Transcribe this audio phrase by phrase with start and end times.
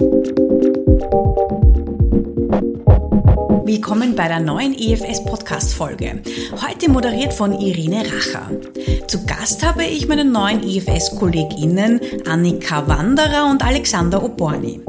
[0.00, 0.67] Thank you.
[3.68, 6.22] Willkommen bei der neuen EFS Podcast Folge.
[6.66, 8.50] Heute moderiert von Irene Racher.
[9.06, 14.80] Zu Gast habe ich meine neuen EFS Kolleginnen Annika Wanderer und Alexander Oborni.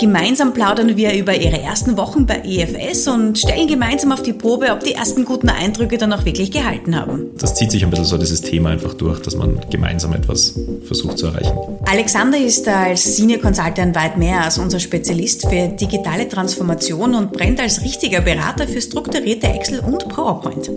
[0.00, 4.72] Gemeinsam plaudern wir über ihre ersten Wochen bei EFS und stellen gemeinsam auf die Probe,
[4.72, 7.26] ob die ersten guten Eindrücke dann auch wirklich gehalten haben.
[7.36, 11.18] Das zieht sich ein bisschen so dieses Thema einfach durch, dass man gemeinsam etwas versucht
[11.18, 11.52] zu erreichen.
[11.84, 17.60] Alexander ist als Senior Consultant weit mehr als unser Spezialist für digitale Transformation und brennt
[17.60, 20.70] als richtiger richtiger Berater für strukturierte Excel und PowerPoint.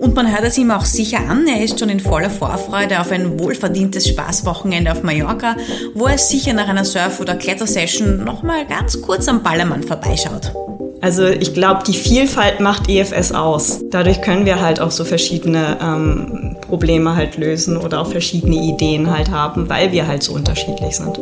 [0.00, 3.10] Und man hört es ihm auch sicher an, er ist schon in voller Vorfreude auf
[3.10, 5.56] ein wohlverdientes Spaßwochenende auf Mallorca,
[5.94, 10.52] wo er sicher nach einer Surf- oder Klettersession nochmal ganz kurz am Ballermann vorbeischaut.
[11.00, 13.80] Also ich glaube, die Vielfalt macht EFS aus.
[13.90, 19.10] Dadurch können wir halt auch so verschiedene ähm, Probleme halt lösen oder auch verschiedene Ideen
[19.10, 21.18] halt haben, weil wir halt so unterschiedlich sind.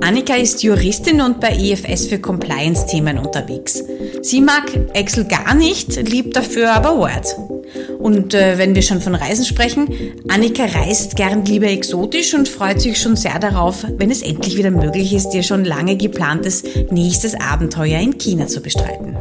[0.00, 3.82] Annika ist Juristin und bei EFS für Compliance-Themen unterwegs.
[4.22, 7.36] Sie mag Excel gar nicht, liebt dafür aber Word.
[7.98, 9.88] Und äh, wenn wir schon von Reisen sprechen,
[10.28, 14.70] Annika reist gern lieber exotisch und freut sich schon sehr darauf, wenn es endlich wieder
[14.70, 19.16] möglich ist, ihr schon lange geplantes nächstes Abenteuer in China zu bestreiten.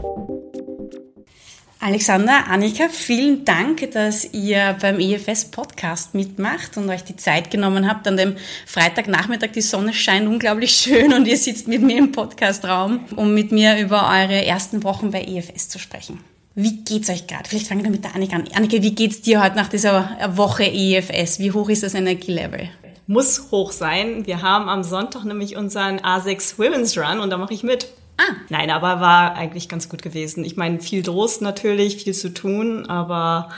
[1.80, 7.88] Alexander, Annika, vielen Dank, dass ihr beim EFS Podcast mitmacht und euch die Zeit genommen
[7.88, 8.08] habt.
[8.08, 13.02] An dem Freitagnachmittag, die Sonne scheint unglaublich schön und ihr sitzt mit mir im Podcastraum,
[13.16, 16.20] um mit mir über eure ersten Wochen bei EFS zu sprechen.
[16.55, 17.48] Wie geht's euch gerade?
[17.48, 18.48] Vielleicht fangen wir mit der Annika an.
[18.55, 21.38] Annika, wie geht's dir heute nach dieser Woche EFS?
[21.38, 22.70] Wie hoch ist das Energielevel?
[23.05, 24.25] Muss hoch sein.
[24.25, 27.88] Wir haben am Sonntag nämlich unseren A6 Women's Run und da mache ich mit.
[28.17, 28.33] Ah.
[28.49, 30.43] Nein, aber war eigentlich ganz gut gewesen.
[30.43, 33.49] Ich meine, viel Trost natürlich, viel zu tun, aber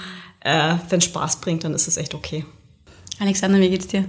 [0.42, 2.46] äh, wenn Spaß bringt, dann ist es echt okay.
[3.20, 4.06] Alexander, wie geht's dir?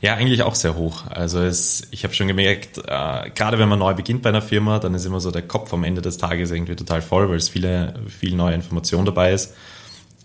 [0.00, 1.06] Ja, eigentlich auch sehr hoch.
[1.08, 4.78] Also es, ich habe schon gemerkt, äh, gerade wenn man neu beginnt bei einer Firma,
[4.78, 7.48] dann ist immer so der Kopf am Ende des Tages irgendwie total voll, weil es
[7.48, 9.54] viele, viel neue Information dabei ist.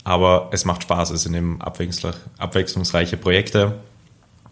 [0.03, 1.11] Aber es macht Spaß.
[1.11, 3.79] Es sind eben abwechslungsreiche Projekte.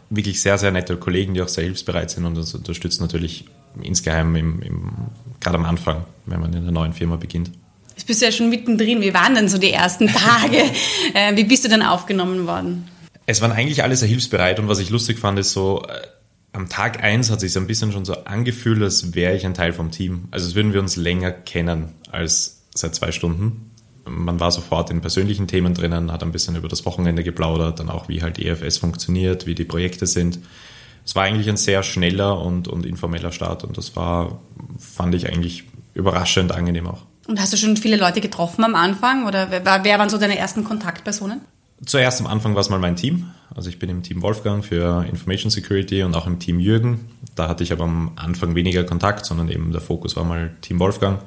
[0.09, 3.45] Wirklich sehr, sehr nette Kollegen, die auch sehr hilfsbereit sind und uns unterstützen natürlich
[3.81, 4.91] insgeheim im, im,
[5.39, 7.51] gerade am Anfang, wenn man in einer neuen Firma beginnt.
[7.95, 9.01] Jetzt bist du ja schon mittendrin.
[9.01, 10.57] Wie waren denn so die ersten Tage?
[11.13, 12.87] Äh, wie bist du denn aufgenommen worden?
[13.25, 16.07] Es waren eigentlich alle sehr hilfsbereit und was ich lustig fand, ist so, äh,
[16.53, 19.53] am Tag eins hat sich so ein bisschen schon so angefühlt, als wäre ich ein
[19.53, 20.29] Teil vom Team.
[20.31, 23.71] Also als würden wir uns länger kennen als seit zwei Stunden.
[24.05, 27.89] Man war sofort in persönlichen Themen drinnen, hat ein bisschen über das Wochenende geplaudert, dann
[27.89, 30.39] auch wie halt EFS funktioniert, wie die Projekte sind
[31.05, 34.39] es war eigentlich ein sehr schneller und, und informeller Start und das war,
[34.79, 37.03] fand ich eigentlich überraschend angenehm auch.
[37.27, 40.37] Und hast du schon viele Leute getroffen am Anfang oder wer, wer waren so deine
[40.37, 41.41] ersten Kontaktpersonen?
[41.85, 43.31] Zuerst am Anfang war es mal mein Team.
[43.55, 47.09] Also ich bin im Team Wolfgang für Information Security und auch im Team Jürgen.
[47.35, 50.79] Da hatte ich aber am Anfang weniger Kontakt, sondern eben der Fokus war mal Team
[50.79, 51.19] Wolfgang.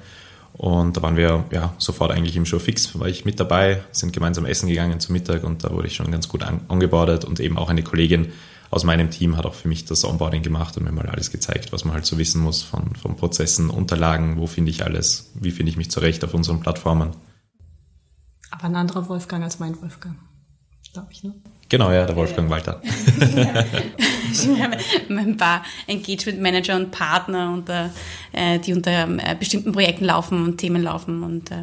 [0.53, 4.13] Und da waren wir ja sofort eigentlich im Show fix, war ich mit dabei, sind
[4.13, 7.59] gemeinsam essen gegangen zum Mittag und da wurde ich schon ganz gut angebordet und eben
[7.59, 8.33] auch eine Kollegin,
[8.75, 11.73] aus meinem Team hat auch für mich das Onboarding gemacht und mir mal alles gezeigt,
[11.73, 15.53] was man halt so wissen muss von, von Prozessen, Unterlagen, wo finde ich alles, wie
[15.53, 17.11] finde ich mich zurecht auf unseren Plattformen.
[18.51, 20.17] Aber ein anderer Wolfgang als mein Wolfgang,
[20.93, 21.35] glaube ich, ne?
[21.69, 22.57] Genau, ja, der Wolfgang ja.
[22.57, 22.83] Walter.
[25.09, 27.91] ein paar Engagement Manager und Partner, unter,
[28.33, 31.63] äh, die unter äh, bestimmten Projekten laufen und Themen laufen und äh,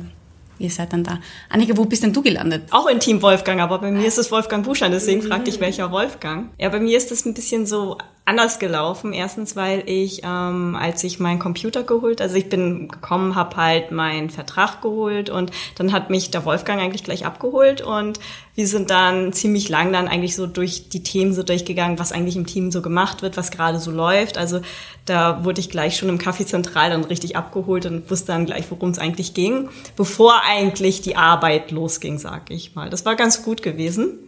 [0.61, 1.19] ihr seid dann da.
[1.49, 2.63] Annika, wo bist denn du gelandet?
[2.71, 5.91] Auch in Team Wolfgang, aber bei mir ist es Wolfgang Buschan, deswegen fragte ich, welcher
[5.91, 6.49] Wolfgang.
[6.57, 7.97] Ja, bei mir ist das ein bisschen so
[8.31, 9.11] anders gelaufen.
[9.11, 13.91] Erstens, weil ich, ähm, als ich meinen Computer geholt, also ich bin gekommen, habe halt
[13.91, 18.21] meinen Vertrag geholt und dann hat mich der Wolfgang eigentlich gleich abgeholt und
[18.55, 22.37] wir sind dann ziemlich lang dann eigentlich so durch die Themen so durchgegangen, was eigentlich
[22.37, 24.37] im Team so gemacht wird, was gerade so läuft.
[24.37, 24.61] Also
[25.03, 26.49] da wurde ich gleich schon im Café
[26.89, 29.67] dann richtig abgeholt und wusste dann gleich, worum es eigentlich ging,
[29.97, 32.89] bevor eigentlich die Arbeit losging, sag ich mal.
[32.89, 34.19] Das war ganz gut gewesen.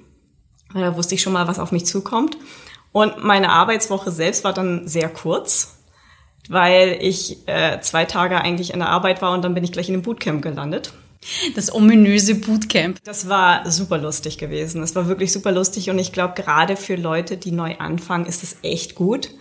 [0.74, 2.38] Da wusste ich schon mal, was auf mich zukommt.
[2.94, 5.80] Und meine Arbeitswoche selbst war dann sehr kurz,
[6.48, 9.90] weil ich äh, zwei Tage eigentlich in der Arbeit war und dann bin ich gleich
[9.90, 10.94] in dem Bootcamp gelandet.
[11.56, 13.04] Das ominöse Bootcamp.
[13.04, 14.84] Das war super lustig gewesen.
[14.84, 18.44] Es war wirklich super lustig und ich glaube, gerade für Leute, die neu anfangen, ist
[18.44, 19.32] es echt gut,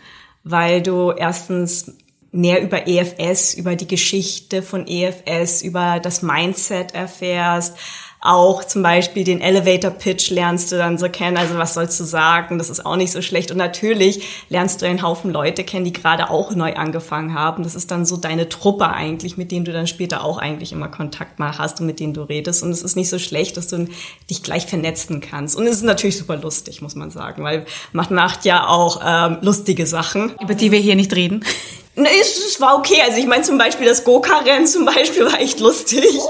[0.45, 1.93] weil du erstens
[2.31, 7.77] mehr über EFS, über die Geschichte von EFS, über das Mindset erfährst,
[8.25, 11.37] auch zum Beispiel den Elevator Pitch lernst du dann so kennen.
[11.37, 12.57] Also was sollst du sagen?
[12.57, 13.51] Das ist auch nicht so schlecht.
[13.51, 17.65] Und natürlich lernst du einen Haufen Leute kennen, die gerade auch neu angefangen haben.
[17.65, 20.87] Das ist dann so deine Truppe eigentlich, mit denen du dann später auch eigentlich immer
[20.87, 22.63] Kontakt mal hast und mit denen du redest.
[22.63, 23.89] Und es ist nicht so schlecht, dass du
[24.31, 25.57] dich gleich vernetzen kannst.
[25.57, 29.39] Und es ist natürlich super lustig, muss man sagen, weil man macht ja auch ähm,
[29.41, 30.33] lustige Sachen.
[30.41, 31.45] Über die wir hier nicht reden.
[31.95, 33.03] Ne, es, es war okay.
[33.05, 36.21] Also ich meine zum Beispiel das Go-Kart-Rennen zum Beispiel war echt lustig.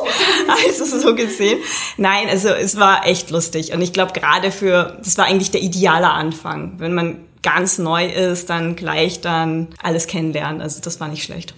[0.48, 1.60] Also so gesehen.
[1.96, 3.72] Nein, also es war echt lustig.
[3.72, 6.74] Und ich glaube gerade für, das war eigentlich der ideale Anfang.
[6.78, 10.60] Wenn man ganz neu ist, dann gleich dann alles kennenlernen.
[10.60, 11.54] Also das war nicht schlecht.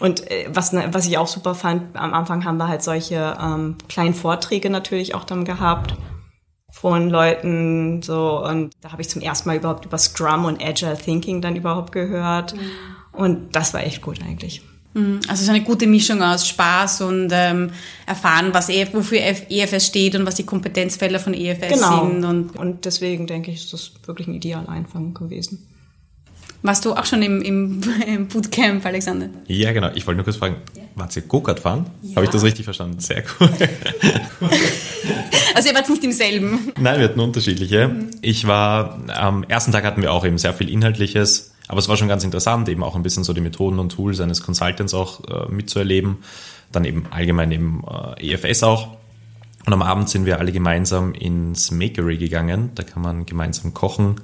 [0.00, 3.36] Und äh, was, ne, was ich auch super fand, am Anfang haben wir halt solche
[3.40, 5.94] ähm, kleinen Vorträge natürlich auch dann gehabt
[6.70, 10.96] von Leuten so und da habe ich zum ersten Mal überhaupt über Scrum und Agile
[10.96, 12.54] Thinking dann überhaupt gehört.
[12.54, 12.60] Mhm.
[13.18, 14.62] Und das war echt gut eigentlich.
[14.94, 15.20] Mhm.
[15.26, 17.70] Also so eine gute Mischung aus Spaß und ähm,
[18.06, 22.06] erfahren, was EF, wofür EFS steht und was die Kompetenzfelder von EFS genau.
[22.06, 22.24] sind.
[22.24, 25.66] Und, und deswegen denke ich, ist das wirklich ein idealer Anfang gewesen.
[26.62, 29.28] Warst du auch schon im, im, im Bootcamp, Alexander?
[29.48, 29.90] Ja, genau.
[29.94, 30.56] Ich wollte nur kurz fragen,
[30.94, 31.86] wart ihr Go-Kart fahren?
[32.02, 32.16] Ja.
[32.16, 33.00] Habe ich das richtig verstanden?
[33.00, 33.50] Sehr cool.
[35.54, 36.72] also ihr wart nicht im selben?
[36.78, 37.94] Nein, wir hatten unterschiedliche.
[38.22, 41.96] Ich war, am ersten Tag hatten wir auch eben sehr viel Inhaltliches aber es war
[41.96, 45.20] schon ganz interessant, eben auch ein bisschen so die Methoden und Tools eines Consultants auch
[45.28, 46.18] äh, mitzuerleben.
[46.72, 47.84] Dann eben allgemein eben
[48.18, 48.96] äh, EFS auch.
[49.66, 52.70] Und am Abend sind wir alle gemeinsam ins Makery gegangen.
[52.74, 54.16] Da kann man gemeinsam kochen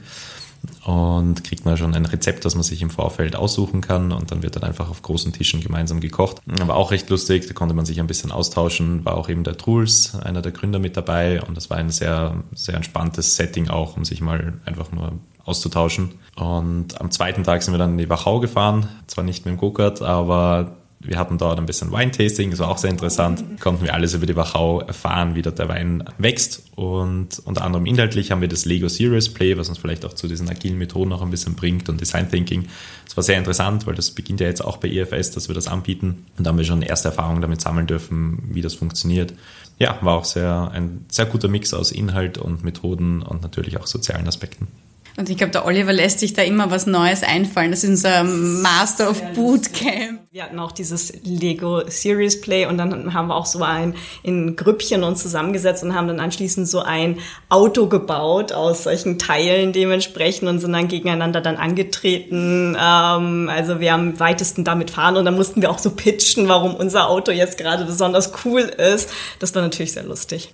[0.85, 4.43] und kriegt man schon ein Rezept, das man sich im Vorfeld aussuchen kann und dann
[4.43, 6.41] wird dann einfach auf großen Tischen gemeinsam gekocht.
[6.47, 9.57] War auch recht lustig, da konnte man sich ein bisschen austauschen, war auch eben der
[9.57, 13.97] Truls, einer der Gründer mit dabei und das war ein sehr, sehr entspanntes Setting auch,
[13.97, 15.13] um sich mal einfach nur
[15.45, 16.13] auszutauschen.
[16.37, 19.59] Und am zweiten Tag sind wir dann in die Wachau gefahren, zwar nicht mit dem
[19.59, 23.61] Go-Kart, aber wir hatten dort ein bisschen Weintasting, das war auch sehr interessant.
[23.61, 26.63] Konnten wir alles über die Wachau erfahren, wie dort der Wein wächst.
[26.77, 30.29] Und unter anderem inhaltlich haben wir das Lego Serious Play, was uns vielleicht auch zu
[30.29, 32.67] diesen agilen Methoden noch ein bisschen bringt und Design Thinking.
[33.05, 35.69] Das war sehr interessant, weil das beginnt ja jetzt auch bei EFS, dass wir das
[35.69, 36.25] anbieten.
[36.39, 39.35] Und da haben wir schon erste Erfahrungen damit sammeln dürfen, wie das funktioniert.
[39.79, 43.87] Ja, war auch sehr, ein sehr guter Mix aus Inhalt und Methoden und natürlich auch
[43.87, 44.69] sozialen Aspekten.
[45.17, 47.71] Und ich glaube, der Oliver lässt sich da immer was Neues einfallen.
[47.71, 50.23] Das ist unser Master of Bootcamp.
[50.33, 53.95] Wir hatten auch dieses Lego Series Play und dann haben wir auch so ein
[54.25, 59.73] in Grüppchen uns zusammengesetzt und haben dann anschließend so ein Auto gebaut aus solchen Teilen
[59.73, 62.77] dementsprechend und sind dann gegeneinander dann angetreten.
[62.77, 66.75] Ähm, also wir am weitesten damit fahren und dann mussten wir auch so pitchen, warum
[66.75, 69.11] unser Auto jetzt gerade besonders cool ist.
[69.39, 70.53] Das war natürlich sehr lustig.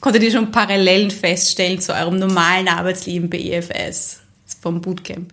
[0.00, 4.20] Konntet ihr schon Parallelen feststellen zu eurem normalen Arbeitsleben bei EFS
[4.60, 5.32] vom Bootcamp?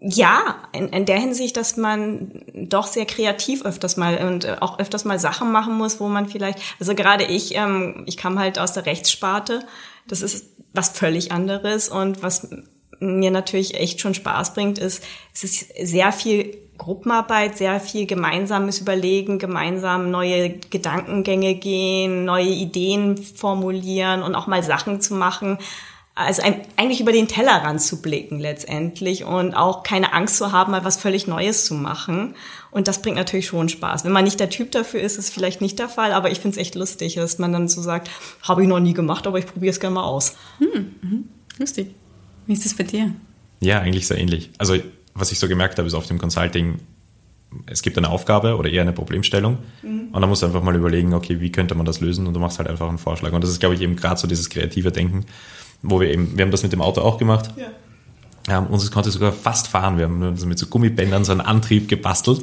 [0.00, 5.04] Ja, in, in der Hinsicht, dass man doch sehr kreativ öfters mal und auch öfters
[5.04, 8.74] mal Sachen machen muss, wo man vielleicht, also gerade ich, ähm, ich kam halt aus
[8.74, 9.66] der Rechtssparte,
[10.06, 12.48] das ist was völlig anderes und was
[13.00, 15.02] mir natürlich echt schon Spaß bringt, ist,
[15.32, 23.16] es ist sehr viel Gruppenarbeit, sehr viel gemeinsames Überlegen, gemeinsam neue Gedankengänge gehen, neue Ideen
[23.16, 25.58] formulieren und auch mal Sachen zu machen.
[26.16, 26.42] Also
[26.76, 30.96] eigentlich über den Tellerrand zu blicken letztendlich und auch keine Angst zu haben, mal was
[30.96, 32.36] völlig Neues zu machen.
[32.70, 34.04] Und das bringt natürlich schon Spaß.
[34.04, 36.38] Wenn man nicht der Typ dafür ist, ist es vielleicht nicht der Fall, aber ich
[36.38, 38.10] finde es echt lustig, dass man dann so sagt,
[38.42, 40.36] habe ich noch nie gemacht, aber ich probiere es gerne mal aus.
[40.58, 41.28] Hm, mhm.
[41.58, 41.94] Lustig.
[42.46, 43.12] Wie ist das bei dir?
[43.58, 44.50] Ja, eigentlich sehr ähnlich.
[44.58, 44.76] Also
[45.14, 46.80] was ich so gemerkt habe, ist auf dem Consulting,
[47.66, 50.08] es gibt eine Aufgabe oder eher eine Problemstellung mhm.
[50.12, 52.40] und dann musst du einfach mal überlegen, okay, wie könnte man das lösen und du
[52.40, 53.32] machst halt einfach einen Vorschlag.
[53.32, 55.24] Und das ist, glaube ich, eben gerade so dieses kreative Denken,
[55.82, 57.50] wo wir eben, wir haben das mit dem Auto auch gemacht.
[57.56, 57.66] Ja.
[58.46, 59.96] Ja, uns konnte sogar fast fahren.
[59.96, 62.42] Wir haben mit so Gummibändern so einen Antrieb gebastelt.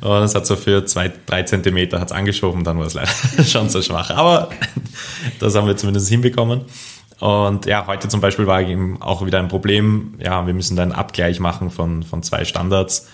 [0.00, 3.12] Und es hat so für zwei, drei Zentimeter hat's angeschoben, dann war es leider
[3.44, 4.10] schon so schwach.
[4.10, 4.50] Aber
[5.38, 6.62] das haben wir zumindest hinbekommen.
[7.20, 10.14] Und ja, heute zum Beispiel war eben auch wieder ein Problem.
[10.18, 13.08] Ja, wir müssen da einen Abgleich machen von, von zwei Standards.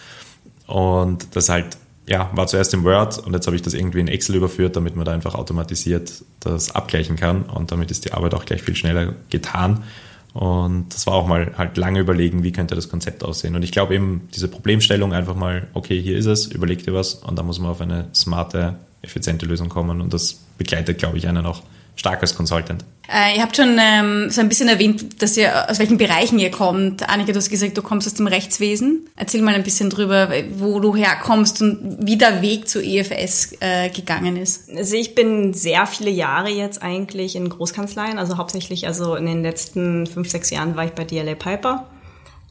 [0.66, 4.08] Und das halt, ja, war zuerst im Word und jetzt habe ich das irgendwie in
[4.08, 7.42] Excel überführt, damit man da einfach automatisiert das abgleichen kann.
[7.42, 9.84] Und damit ist die Arbeit auch gleich viel schneller getan.
[10.32, 13.54] Und das war auch mal halt lange überlegen, wie könnte das Konzept aussehen.
[13.54, 17.14] Und ich glaube eben, diese Problemstellung einfach mal, okay, hier ist es, überleg dir was
[17.14, 20.00] und dann muss man auf eine smarte, effiziente Lösung kommen.
[20.00, 21.62] Und das begleitet, glaube ich, einen auch
[21.96, 22.84] stark als Consultant.
[23.12, 26.50] Äh, ihr habt schon ähm, so ein bisschen erwähnt, dass ihr aus welchen Bereichen ihr
[26.50, 27.08] kommt.
[27.08, 29.08] Annika, du hast gesagt, du kommst aus dem Rechtswesen.
[29.16, 33.90] Erzähl mal ein bisschen drüber, wo du herkommst und wie der Weg zu EFS äh,
[33.90, 34.70] gegangen ist.
[34.74, 39.42] Also ich bin sehr viele Jahre jetzt eigentlich in Großkanzleien, also hauptsächlich also in den
[39.42, 41.86] letzten fünf, sechs Jahren war ich bei DLA Piper.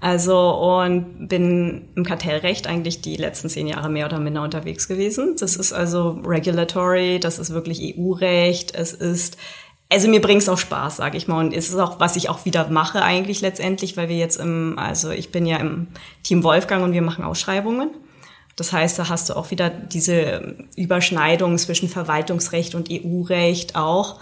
[0.01, 5.35] Also und bin im Kartellrecht eigentlich die letzten zehn Jahre mehr oder minder unterwegs gewesen.
[5.39, 9.37] Das ist also Regulatory, das ist wirklich EU-Recht, es ist
[9.91, 11.39] also mir bringt es auch Spaß, sage ich mal.
[11.39, 14.79] Und es ist auch, was ich auch wieder mache eigentlich letztendlich, weil wir jetzt im,
[14.79, 15.87] also ich bin ja im
[16.23, 17.91] Team Wolfgang und wir machen Ausschreibungen.
[18.55, 24.19] Das heißt, da hast du auch wieder diese Überschneidung zwischen Verwaltungsrecht und EU-Recht auch.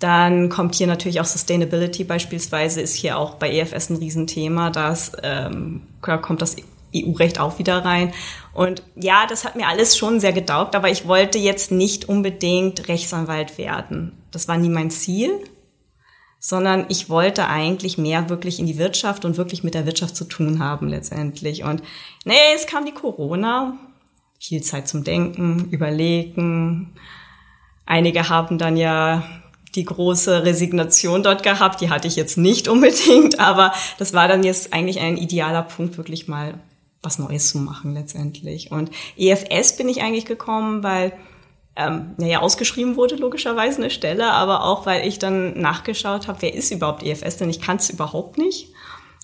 [0.00, 4.70] Dann kommt hier natürlich auch Sustainability beispielsweise, ist hier auch bei EFS ein Riesenthema.
[4.70, 6.56] Das ähm, kommt das
[6.96, 8.12] EU-Recht auch wieder rein.
[8.54, 12.88] Und ja, das hat mir alles schon sehr gedaugt, aber ich wollte jetzt nicht unbedingt
[12.88, 14.12] Rechtsanwalt werden.
[14.30, 15.38] Das war nie mein Ziel,
[16.38, 20.24] sondern ich wollte eigentlich mehr wirklich in die Wirtschaft und wirklich mit der Wirtschaft zu
[20.24, 21.62] tun haben letztendlich.
[21.62, 21.82] Und
[22.24, 23.76] nee, es kam die Corona,
[24.38, 26.94] viel Zeit zum Denken, überlegen.
[27.84, 29.22] Einige haben dann ja
[29.74, 31.80] die große Resignation dort gehabt.
[31.80, 35.96] Die hatte ich jetzt nicht unbedingt, aber das war dann jetzt eigentlich ein idealer Punkt,
[35.96, 36.54] wirklich mal
[37.02, 38.70] was Neues zu machen letztendlich.
[38.70, 41.12] Und EFS bin ich eigentlich gekommen, weil
[41.76, 46.54] ähm, naja, ausgeschrieben wurde logischerweise eine Stelle, aber auch, weil ich dann nachgeschaut habe, wer
[46.54, 48.68] ist überhaupt EFS, denn ich kann es überhaupt nicht.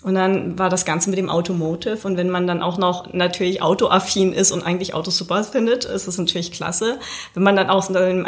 [0.03, 2.07] Und dann war das Ganze mit dem Automotive.
[2.07, 6.07] Und wenn man dann auch noch natürlich autoaffin ist und eigentlich Autos super findet, ist
[6.07, 6.99] das natürlich klasse.
[7.33, 8.23] Wenn man dann auch dann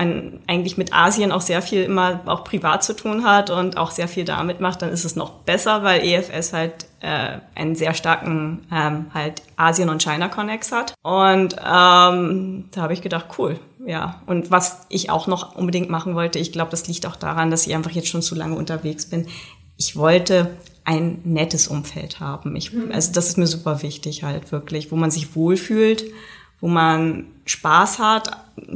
[0.48, 4.08] eigentlich mit Asien auch sehr viel immer auch privat zu tun hat und auch sehr
[4.08, 8.66] viel damit macht, dann ist es noch besser, weil EFS halt äh, einen sehr starken
[8.74, 10.96] ähm, halt Asien- und China-Connex hat.
[11.04, 14.24] Und ähm, da habe ich gedacht, cool, ja.
[14.26, 17.68] Und was ich auch noch unbedingt machen wollte, ich glaube, das liegt auch daran, dass
[17.68, 19.28] ich einfach jetzt schon zu lange unterwegs bin.
[19.78, 20.50] Ich wollte
[20.86, 22.56] ein nettes Umfeld haben.
[22.56, 22.92] Ich, mhm.
[22.92, 26.06] also das ist mir super wichtig halt wirklich, wo man sich wohlfühlt,
[26.62, 28.32] wo man Spaß hat,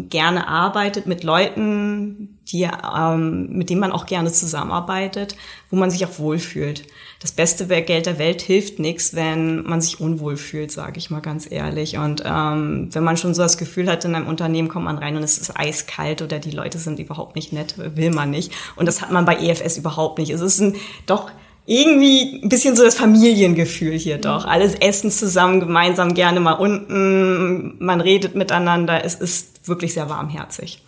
[0.09, 5.35] gerne arbeitet mit Leuten, die, ähm, mit denen man auch gerne zusammenarbeitet,
[5.69, 6.83] wo man sich auch wohlfühlt.
[7.19, 11.21] Das beste Geld der Welt hilft nichts, wenn man sich unwohl fühlt, sage ich mal
[11.21, 11.97] ganz ehrlich.
[11.97, 15.15] Und ähm, wenn man schon so das Gefühl hat, in einem Unternehmen kommt man rein
[15.15, 18.51] und es ist eiskalt oder die Leute sind überhaupt nicht nett, will man nicht.
[18.75, 20.31] Und das hat man bei EFS überhaupt nicht.
[20.31, 21.31] Es ist ein doch
[21.65, 24.45] irgendwie ein bisschen so das Familiengefühl hier doch.
[24.45, 30.83] Alles essen zusammen, gemeinsam gerne mal unten, man redet miteinander, es ist wirklich sehr warmherzig.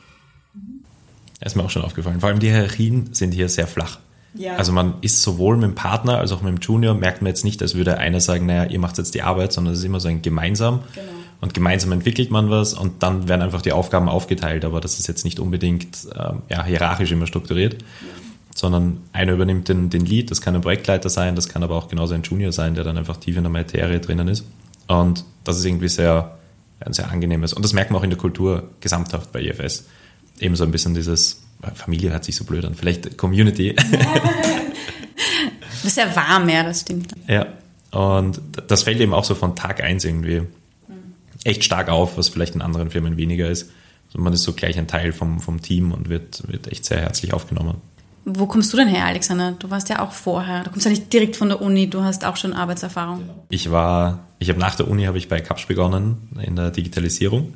[1.40, 2.20] ist mir auch schon aufgefallen.
[2.20, 4.00] Vor allem die Hierarchien sind hier sehr flach.
[4.34, 4.56] Ja.
[4.56, 7.46] Also man ist sowohl mit dem Partner als auch mit dem Junior, merkt man jetzt
[7.46, 10.02] nicht, als würde einer sagen, naja, ihr macht jetzt die Arbeit, sondern es ist immer
[10.02, 10.82] so ein gemeinsam.
[10.94, 11.08] Genau.
[11.40, 15.08] Und gemeinsam entwickelt man was und dann werden einfach die Aufgaben aufgeteilt, aber das ist
[15.08, 17.74] jetzt nicht unbedingt ähm, ja, hierarchisch immer strukturiert.
[17.82, 18.08] Ja
[18.56, 21.90] sondern einer übernimmt den, den Lead, das kann ein Projektleiter sein, das kann aber auch
[21.90, 24.46] genauso ein Junior sein, der dann einfach tief in der Materie drinnen ist.
[24.88, 26.38] Und das ist irgendwie sehr,
[26.80, 27.54] ein sehr angenehmes.
[27.54, 29.86] Und das merkt man auch in der Kultur gesamthaft bei IFS.
[30.40, 31.44] Ebenso ein bisschen dieses,
[31.74, 33.76] Familie hört sich so blöd an, vielleicht Community.
[33.76, 37.12] Das ist sehr warm, ja, das stimmt.
[37.28, 37.48] Ja,
[37.92, 40.44] und das fällt eben auch so von Tag eins irgendwie
[41.44, 43.72] echt stark auf, was vielleicht in anderen Firmen weniger ist.
[44.08, 47.02] Also man ist so gleich ein Teil vom, vom Team und wird, wird echt sehr
[47.02, 47.82] herzlich aufgenommen.
[48.26, 49.52] Wo kommst du denn her, Alexander?
[49.52, 50.64] Du warst ja auch vorher.
[50.64, 53.30] Du kommst ja nicht direkt von der Uni, du hast auch schon Arbeitserfahrung.
[53.50, 57.54] Ich war, ich habe nach der Uni habe ich bei Kapsch begonnen in der Digitalisierung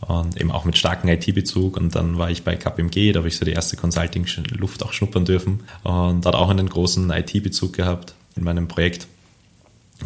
[0.00, 3.36] und eben auch mit starkem IT-Bezug und dann war ich bei KPMG, da habe ich
[3.36, 8.42] so die erste Consulting-Luft auch schnuppern dürfen und hat auch einen großen IT-Bezug gehabt in
[8.42, 9.06] meinem Projekt.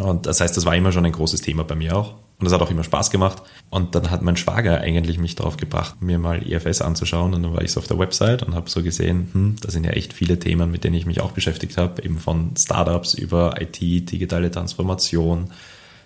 [0.00, 2.14] Und das heißt, das war immer schon ein großes Thema bei mir auch.
[2.44, 3.42] Und das hat auch immer Spaß gemacht.
[3.70, 7.32] Und dann hat mein Schwager eigentlich mich darauf gebracht, mir mal EFS anzuschauen.
[7.32, 9.86] Und dann war ich so auf der Website und habe so gesehen, hm, da sind
[9.86, 13.62] ja echt viele Themen, mit denen ich mich auch beschäftigt habe, eben von Startups über
[13.62, 15.52] IT, digitale Transformation,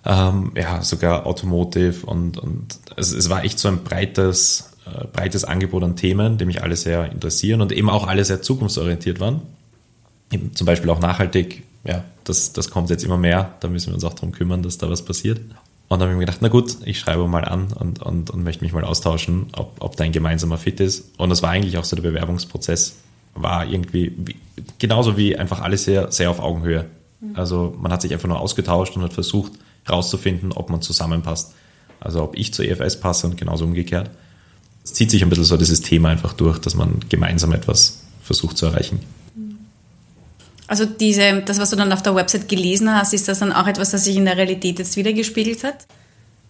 [0.07, 5.43] ähm, ja, sogar Automotive und, und es, es war echt so ein breites, äh, breites
[5.43, 9.43] Angebot an Themen, die mich alle sehr interessieren und eben auch alle sehr zukunftsorientiert waren.
[10.31, 13.95] Eben zum Beispiel auch nachhaltig, ja, das, das kommt jetzt immer mehr, da müssen wir
[13.95, 15.41] uns auch darum kümmern, dass da was passiert.
[15.89, 18.45] Und dann habe ich mir gedacht, na gut, ich schreibe mal an und, und, und
[18.45, 21.13] möchte mich mal austauschen, ob, ob da ein gemeinsamer Fit ist.
[21.17, 22.97] Und das war eigentlich auch so der Bewerbungsprozess,
[23.35, 24.37] war irgendwie wie,
[24.79, 26.85] genauso wie einfach alles sehr, sehr auf Augenhöhe.
[27.21, 27.37] Mhm.
[27.37, 29.53] Also man hat sich einfach nur ausgetauscht und hat versucht
[29.85, 31.55] herauszufinden, ob man zusammenpasst.
[32.01, 34.11] Also ob ich zur EFS passe und genauso umgekehrt.
[34.85, 38.59] Es zieht sich ein bisschen so dieses Thema einfach durch, dass man gemeinsam etwas versucht
[38.59, 39.01] zu erreichen.
[40.69, 43.67] Also diese, das, was du dann auf der Website gelesen hast, ist das dann auch
[43.67, 45.87] etwas, das sich in der Realität jetzt wiedergespiegelt hat?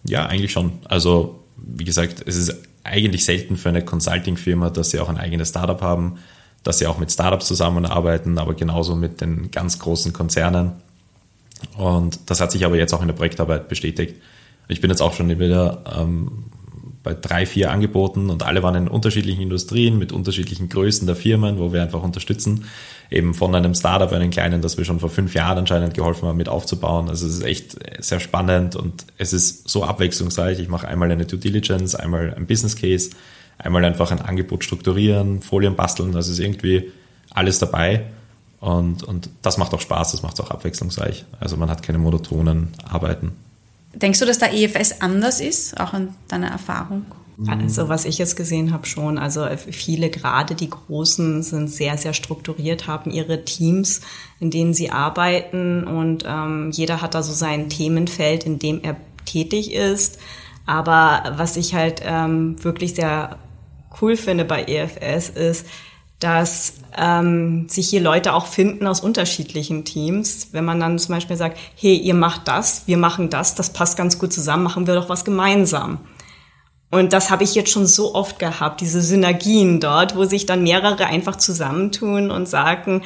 [0.03, 0.73] Ja, eigentlich schon.
[0.85, 5.49] Also wie gesagt, es ist eigentlich selten für eine Consulting-Firma, dass sie auch ein eigenes
[5.49, 6.19] Startup haben,
[6.63, 10.73] dass sie auch mit Startups zusammenarbeiten, aber genauso mit den ganz großen Konzernen.
[11.77, 14.15] Und das hat sich aber jetzt auch in der Projektarbeit bestätigt.
[14.67, 16.45] Ich bin jetzt auch schon wieder ähm,
[17.03, 21.59] bei drei, vier Angeboten und alle waren in unterschiedlichen Industrien mit unterschiedlichen Größen der Firmen,
[21.59, 22.65] wo wir einfach unterstützen
[23.11, 26.37] eben von einem Startup, einen kleinen, das wir schon vor fünf Jahren anscheinend geholfen haben,
[26.37, 27.09] mit aufzubauen.
[27.09, 30.59] Also es ist echt sehr spannend und es ist so abwechslungsreich.
[30.59, 33.11] Ich mache einmal eine Due Diligence, einmal ein Business Case,
[33.57, 36.15] einmal einfach ein Angebot strukturieren, Folien basteln.
[36.15, 36.91] Also es ist irgendwie
[37.31, 38.03] alles dabei.
[38.59, 41.25] Und, und das macht auch Spaß, das macht es auch abwechslungsreich.
[41.39, 43.31] Also man hat keine monotonen Arbeiten.
[43.93, 47.05] Denkst du, dass der EFS anders ist, auch in deiner Erfahrung?
[47.47, 52.13] Also was ich jetzt gesehen habe schon, also viele, gerade die Großen, sind sehr, sehr
[52.13, 54.01] strukturiert, haben ihre Teams,
[54.41, 58.97] in denen sie arbeiten und ähm, jeder hat da so sein Themenfeld, in dem er
[59.25, 60.19] tätig ist.
[60.65, 63.37] Aber was ich halt ähm, wirklich sehr
[64.01, 65.65] cool finde bei EFS ist,
[66.19, 70.49] dass ähm, sich hier Leute auch finden aus unterschiedlichen Teams.
[70.51, 73.97] Wenn man dann zum Beispiel sagt, hey, ihr macht das, wir machen das, das passt
[73.97, 75.99] ganz gut zusammen, machen wir doch was gemeinsam.
[76.91, 80.63] Und das habe ich jetzt schon so oft gehabt, diese Synergien dort, wo sich dann
[80.63, 83.03] mehrere einfach zusammentun und sagen,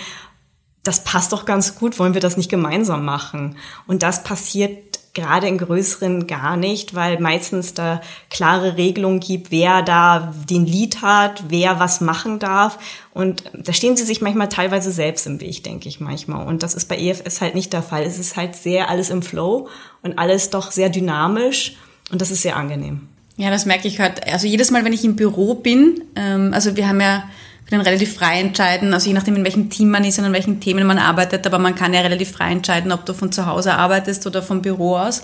[0.84, 3.58] das passt doch ganz gut, wollen wir das nicht gemeinsam machen?
[3.88, 9.84] Und das passiert gerade in größeren gar nicht, weil meistens da klare Regelungen gibt, wer
[9.84, 12.80] da den Lied hat, wer was machen darf.
[13.14, 16.48] Und da stehen sie sich manchmal teilweise selbst im Weg, denke ich manchmal.
[16.48, 18.04] Und das ist bei EFS halt nicht der Fall.
[18.04, 19.70] Es ist halt sehr alles im Flow
[20.02, 21.76] und alles doch sehr dynamisch.
[22.12, 23.08] Und das ist sehr angenehm.
[23.38, 24.28] Ja, das merke ich halt.
[24.28, 27.24] Also jedes Mal, wenn ich im Büro bin, ähm, also wir haben ja
[27.70, 30.60] können relativ frei entscheiden, also je nachdem, in welchem Team man ist und an welchen
[30.60, 33.74] Themen man arbeitet, aber man kann ja relativ frei entscheiden, ob du von zu Hause
[33.74, 35.24] arbeitest oder vom Büro aus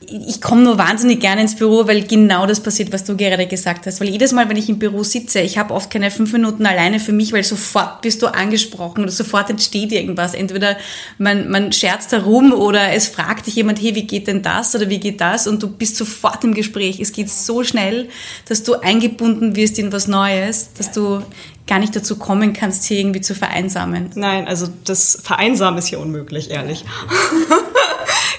[0.00, 3.84] ich komme nur wahnsinnig gerne ins Büro, weil genau das passiert, was du gerade gesagt
[3.84, 4.00] hast.
[4.00, 7.00] Weil jedes Mal, wenn ich im Büro sitze, ich habe oft keine fünf Minuten alleine
[7.00, 10.34] für mich, weil sofort bist du angesprochen oder sofort entsteht irgendwas.
[10.34, 10.76] Entweder
[11.18, 14.88] man, man scherzt herum oder es fragt dich jemand, hey, wie geht denn das oder
[14.88, 15.48] wie geht das?
[15.48, 17.00] Und du bist sofort im Gespräch.
[17.00, 18.08] Es geht so schnell,
[18.48, 21.22] dass du eingebunden wirst in was Neues, dass du
[21.66, 24.10] gar nicht dazu kommen kannst, hier irgendwie zu vereinsamen.
[24.14, 26.84] Nein, also das Vereinsamen ist hier unmöglich, ehrlich.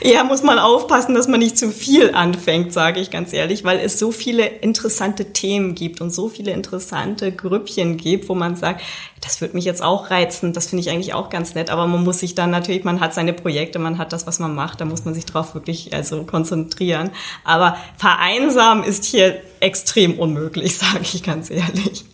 [0.01, 3.79] eher muss man aufpassen, dass man nicht zu viel anfängt, sage ich ganz ehrlich, weil
[3.79, 8.81] es so viele interessante Themen gibt und so viele interessante Grüppchen gibt, wo man sagt,
[9.21, 12.03] das wird mich jetzt auch reizen, das finde ich eigentlich auch ganz nett, aber man
[12.03, 14.85] muss sich dann natürlich, man hat seine Projekte, man hat das, was man macht, da
[14.85, 17.11] muss man sich drauf wirklich also konzentrieren.
[17.43, 22.05] Aber vereinsamen ist hier extrem unmöglich, sage ich ganz ehrlich.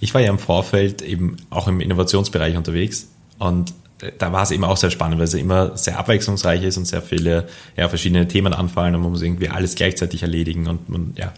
[0.00, 3.08] Ich war ja im Vorfeld eben auch im Innovationsbereich unterwegs
[3.38, 3.72] und
[4.18, 7.00] da war es eben auch sehr spannend, weil es immer sehr abwechslungsreich ist und sehr
[7.00, 11.32] viele ja, verschiedene Themen anfallen und man muss irgendwie alles gleichzeitig erledigen und man, ja,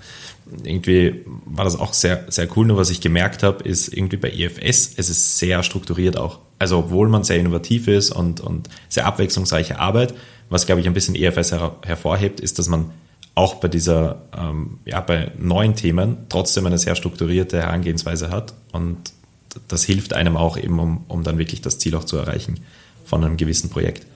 [0.64, 2.66] irgendwie war das auch sehr, sehr cool.
[2.66, 6.40] Nur was ich gemerkt habe, ist irgendwie bei EFS, es ist sehr strukturiert auch.
[6.58, 10.14] Also obwohl man sehr innovativ ist und, und sehr abwechslungsreiche Arbeit,
[10.50, 12.90] was glaube ich ein bisschen EFS her hervorhebt, ist, dass man
[13.34, 18.99] auch bei dieser, ähm, ja, bei neuen Themen trotzdem eine sehr strukturierte Herangehensweise hat und
[19.69, 22.61] das hilft einem auch eben, um, um dann wirklich das Ziel auch zu erreichen
[23.04, 24.06] von einem gewissen Projekt.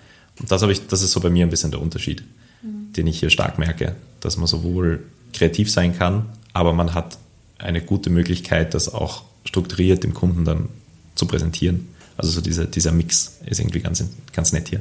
[0.41, 2.23] Und das, habe ich, das ist so bei mir ein bisschen der Unterschied,
[2.63, 2.93] mhm.
[2.93, 7.19] den ich hier stark merke, dass man sowohl kreativ sein kann, aber man hat
[7.59, 10.69] eine gute Möglichkeit, das auch strukturiert dem Kunden dann
[11.15, 11.89] zu präsentieren.
[12.17, 14.81] Also so dieser, dieser Mix ist irgendwie ganz, ganz nett hier.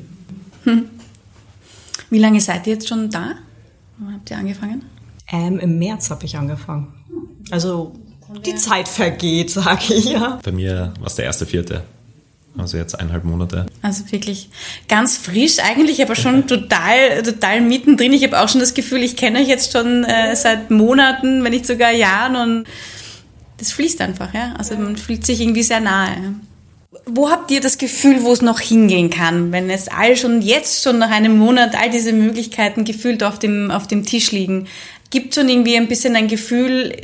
[0.63, 0.85] Hm.
[2.09, 3.35] Wie lange seid ihr jetzt schon da?
[3.97, 4.83] Wann habt ihr angefangen?
[5.31, 6.87] Ähm, Im März habe ich angefangen.
[7.51, 7.95] Also
[8.45, 10.39] die Zeit vergeht, sage ich ja.
[10.43, 11.83] Bei mir war es der erste Vierte.
[12.57, 13.65] Also jetzt eineinhalb Monate.
[13.81, 14.49] Also wirklich
[14.89, 18.13] ganz frisch eigentlich, aber schon total, total mittendrin.
[18.13, 21.51] Ich habe auch schon das Gefühl, ich kenne euch jetzt schon äh, seit Monaten, wenn
[21.51, 22.67] nicht sogar Jahren und
[23.57, 24.53] das fließt einfach, ja.
[24.57, 26.35] Also man fühlt sich irgendwie sehr nahe.
[27.05, 30.83] Wo habt ihr das Gefühl, wo es noch hingehen kann, wenn es all schon jetzt
[30.83, 34.67] schon nach einem Monat all diese Möglichkeiten gefühlt auf dem, auf dem Tisch liegen?
[35.11, 36.95] Gibt schon irgendwie ein bisschen ein Gefühl,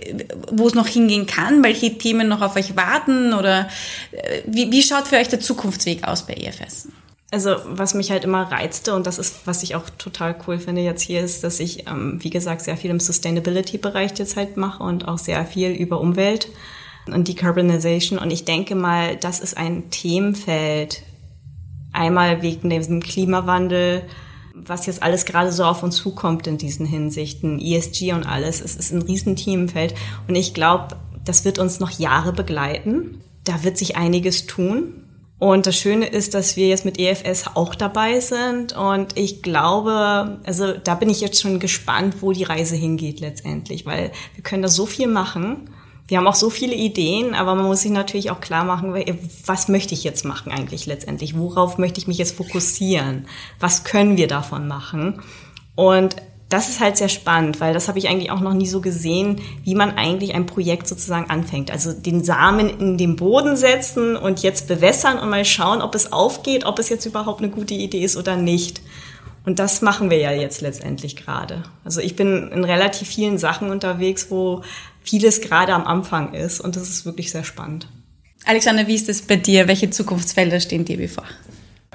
[0.51, 3.69] wo es noch hingehen kann, welche Themen noch auf euch warten oder
[4.11, 6.87] äh, wie, wie schaut für euch der Zukunftsweg aus bei EFS?
[7.29, 10.81] Also was mich halt immer reizte und das ist, was ich auch total cool finde
[10.81, 14.81] jetzt hier, ist, dass ich, ähm, wie gesagt, sehr viel im Sustainability-Bereich jetzt halt mache
[14.81, 16.47] und auch sehr viel über Umwelt
[17.07, 18.17] und Decarbonization.
[18.17, 21.03] Und ich denke mal, das ist ein Themenfeld,
[21.91, 24.03] einmal wegen diesem Klimawandel,
[24.65, 28.75] was jetzt alles gerade so auf uns zukommt in diesen Hinsichten, ESG und alles, es
[28.75, 29.93] ist ein Riesenteamfeld
[30.27, 33.21] und ich glaube, das wird uns noch Jahre begleiten.
[33.43, 35.03] Da wird sich einiges tun.
[35.39, 38.75] Und das Schöne ist, dass wir jetzt mit EFS auch dabei sind.
[38.75, 43.85] Und ich glaube, also da bin ich jetzt schon gespannt, wo die Reise hingeht letztendlich,
[43.85, 45.69] weil wir können da so viel machen
[46.07, 48.93] wir haben auch so viele Ideen, aber man muss sich natürlich auch klar machen,
[49.45, 51.37] was möchte ich jetzt machen eigentlich letztendlich?
[51.37, 53.27] Worauf möchte ich mich jetzt fokussieren?
[53.59, 55.21] Was können wir davon machen?
[55.75, 56.15] Und
[56.49, 59.41] das ist halt sehr spannend, weil das habe ich eigentlich auch noch nie so gesehen,
[59.63, 61.71] wie man eigentlich ein Projekt sozusagen anfängt.
[61.71, 66.13] Also den Samen in den Boden setzen und jetzt bewässern und mal schauen, ob es
[66.13, 68.81] aufgeht, ob es jetzt überhaupt eine gute Idee ist oder nicht.
[69.45, 71.63] Und das machen wir ja jetzt letztendlich gerade.
[71.83, 74.61] Also ich bin in relativ vielen Sachen unterwegs, wo
[75.07, 77.87] vieles gerade am Anfang ist und das ist wirklich sehr spannend.
[78.45, 79.67] Alexander, wie ist es bei dir?
[79.67, 81.25] Welche Zukunftsfelder stehen dir bevor?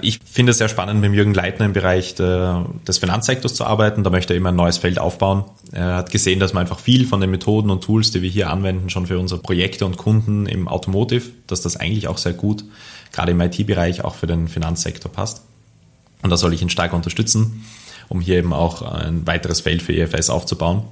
[0.01, 4.03] Ich finde es sehr spannend, mit Jürgen Leitner im Bereich des Finanzsektors zu arbeiten.
[4.03, 5.45] Da möchte er immer ein neues Feld aufbauen.
[5.71, 8.51] Er hat gesehen, dass man einfach viel von den Methoden und Tools, die wir hier
[8.51, 12.65] anwenden, schon für unsere Projekte und Kunden im Automotive, dass das eigentlich auch sehr gut,
[13.13, 15.43] gerade im IT-Bereich, auch für den Finanzsektor passt.
[16.23, 17.65] Und da soll ich ihn stark unterstützen,
[18.09, 20.85] um hier eben auch ein weiteres Feld für EFS aufzubauen.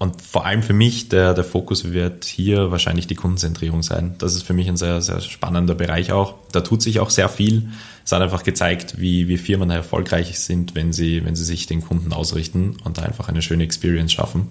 [0.00, 4.14] Und vor allem für mich, der, der Fokus wird hier wahrscheinlich die Kundenzentrierung sein.
[4.16, 6.36] Das ist für mich ein sehr, sehr spannender Bereich auch.
[6.52, 7.68] Da tut sich auch sehr viel.
[8.02, 11.84] Es hat einfach gezeigt, wie, wie Firmen erfolgreich sind, wenn sie, wenn sie sich den
[11.84, 14.48] Kunden ausrichten und da einfach eine schöne Experience schaffen.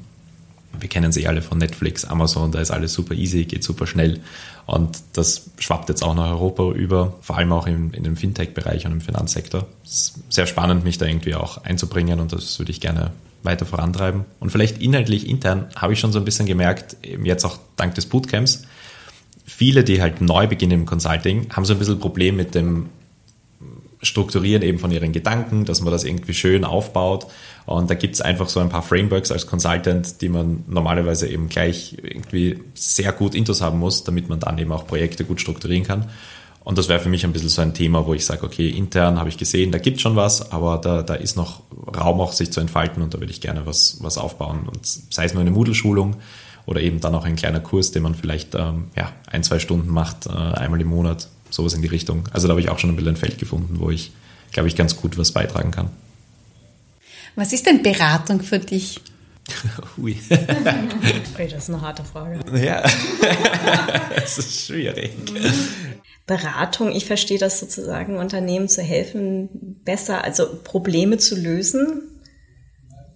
[0.79, 4.19] Wir kennen sie alle von Netflix, Amazon, da ist alles super easy, geht super schnell.
[4.69, 8.85] Und das schwappt jetzt auch nach Europa über, vor allem auch in, in dem Fintech-Bereich
[8.85, 9.65] und im Finanzsektor.
[9.83, 13.65] Es ist sehr spannend, mich da irgendwie auch einzubringen und das würde ich gerne weiter
[13.65, 14.25] vorantreiben.
[14.39, 18.05] Und vielleicht inhaltlich intern habe ich schon so ein bisschen gemerkt, jetzt auch dank des
[18.05, 18.61] Bootcamps,
[19.43, 22.89] viele, die halt neu beginnen im Consulting, haben so ein bisschen Problem mit dem
[24.01, 27.27] Strukturieren eben von ihren Gedanken, dass man das irgendwie schön aufbaut.
[27.65, 31.49] Und da gibt es einfach so ein paar Frameworks als Consultant, die man normalerweise eben
[31.49, 35.85] gleich irgendwie sehr gut intus haben muss, damit man dann eben auch Projekte gut strukturieren
[35.85, 36.09] kann.
[36.63, 39.17] Und das wäre für mich ein bisschen so ein Thema, wo ich sage, okay, intern
[39.17, 41.61] habe ich gesehen, da gibt schon was, aber da, da ist noch
[41.97, 44.67] Raum auch sich zu entfalten und da würde ich gerne was, was aufbauen.
[44.69, 46.17] Und sei es nur eine Moodle-Schulung
[46.65, 49.89] oder eben dann auch ein kleiner Kurs, den man vielleicht ähm, ja, ein, zwei Stunden
[49.89, 52.27] macht, äh, einmal im Monat, sowas in die Richtung.
[52.31, 54.11] Also da habe ich auch schon ein bisschen ein Feld gefunden, wo ich,
[54.51, 55.89] glaube ich, ganz gut was beitragen kann.
[57.35, 59.01] Was ist denn Beratung für dich?
[59.97, 60.15] Ui.
[60.29, 62.39] das ist eine harte Frage.
[62.63, 62.83] Ja,
[64.15, 65.11] es ist schwierig.
[66.27, 69.49] Beratung, ich verstehe das sozusagen, Unternehmen zu helfen,
[69.83, 72.03] besser, also Probleme zu lösen,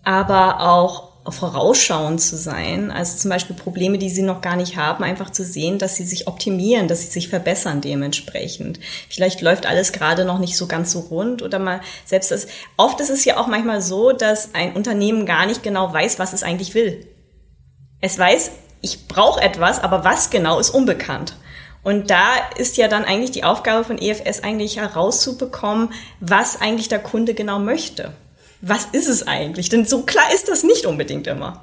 [0.03, 5.03] aber auch vorausschauend zu sein, also zum Beispiel Probleme, die sie noch gar nicht haben,
[5.03, 8.79] einfach zu sehen, dass sie sich optimieren, dass sie sich verbessern dementsprechend.
[9.09, 12.99] Vielleicht läuft alles gerade noch nicht so ganz so rund oder mal selbst das, oft
[12.99, 16.43] ist es ja auch manchmal so, dass ein Unternehmen gar nicht genau weiß, was es
[16.43, 17.07] eigentlich will.
[18.01, 21.35] Es weiß, ich brauche etwas, aber was genau ist unbekannt.
[21.83, 26.99] Und da ist ja dann eigentlich die Aufgabe von EFS eigentlich herauszubekommen, was eigentlich der
[26.99, 28.13] Kunde genau möchte.
[28.65, 29.67] Was ist es eigentlich?
[29.67, 31.61] Denn so klar ist das nicht unbedingt immer.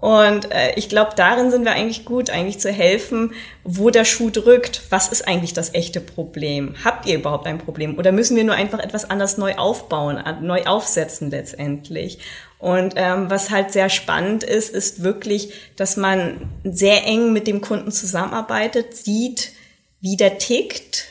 [0.00, 3.34] Und äh, ich glaube, darin sind wir eigentlich gut, eigentlich zu helfen,
[3.64, 4.80] wo der Schuh drückt.
[4.88, 6.74] Was ist eigentlich das echte Problem?
[6.82, 7.98] Habt ihr überhaupt ein Problem?
[7.98, 12.18] Oder müssen wir nur einfach etwas anders neu aufbauen, neu aufsetzen letztendlich?
[12.58, 17.60] Und ähm, was halt sehr spannend ist, ist wirklich, dass man sehr eng mit dem
[17.60, 19.52] Kunden zusammenarbeitet, sieht,
[20.00, 21.09] wie der tickt.